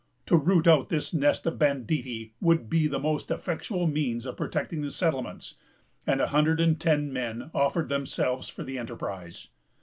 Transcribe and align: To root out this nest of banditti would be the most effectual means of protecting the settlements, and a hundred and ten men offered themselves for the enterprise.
To 0.25 0.35
root 0.35 0.67
out 0.67 0.89
this 0.89 1.13
nest 1.13 1.45
of 1.45 1.59
banditti 1.59 2.33
would 2.41 2.71
be 2.71 2.87
the 2.87 2.97
most 2.97 3.29
effectual 3.29 3.85
means 3.85 4.25
of 4.25 4.35
protecting 4.35 4.81
the 4.81 4.89
settlements, 4.89 5.53
and 6.07 6.19
a 6.19 6.29
hundred 6.29 6.59
and 6.59 6.79
ten 6.81 7.13
men 7.13 7.51
offered 7.53 7.89
themselves 7.89 8.49
for 8.49 8.63
the 8.63 8.79
enterprise. 8.79 9.49